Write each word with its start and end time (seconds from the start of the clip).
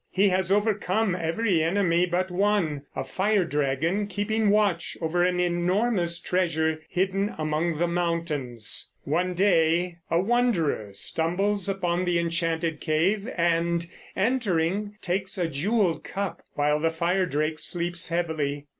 He 0.09 0.29
has 0.29 0.51
overcome 0.51 1.13
every 1.13 1.61
enemy 1.61 2.07
but 2.07 2.31
one, 2.31 2.81
a 2.95 3.03
fire 3.03 3.45
dragon 3.45 4.07
keeping 4.07 4.49
watch 4.49 4.97
over 4.99 5.23
an 5.23 5.39
enormous 5.39 6.19
treasure 6.19 6.81
hidden 6.89 7.35
among 7.37 7.77
the 7.77 7.85
mountains. 7.87 8.91
One 9.03 9.35
day 9.35 9.99
a 10.09 10.19
wanderer 10.19 10.89
stumbles 10.93 11.69
upon 11.69 12.05
the 12.05 12.17
enchanted 12.17 12.79
cave 12.81 13.29
and, 13.37 13.85
entering, 14.15 14.95
takes 15.03 15.37
a 15.37 15.47
jeweled 15.47 16.03
cup 16.03 16.41
while 16.55 16.79
the 16.79 16.89
firedrake 16.89 17.59
sleeps 17.59 18.09
heavily. 18.09 18.65